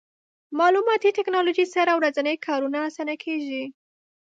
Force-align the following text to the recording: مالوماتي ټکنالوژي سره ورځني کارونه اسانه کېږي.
مالوماتي 0.57 1.09
ټکنالوژي 1.17 1.65
سره 1.75 1.91
ورځني 1.99 2.35
کارونه 2.47 2.77
اسانه 2.89 3.15
کېږي. 3.23 3.63